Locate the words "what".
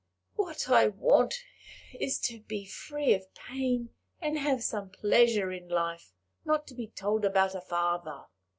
0.33-0.67